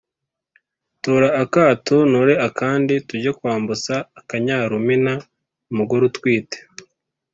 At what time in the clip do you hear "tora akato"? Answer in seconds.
1.03-1.97